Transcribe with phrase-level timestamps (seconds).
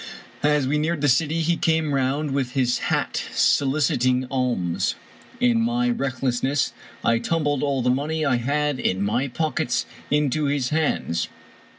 [0.41, 4.95] As we neared the city he came round with his hat soliciting alms.
[5.39, 6.73] In my reckless ness,
[7.05, 11.27] I tumbled all the money I had in my pockets into his hands.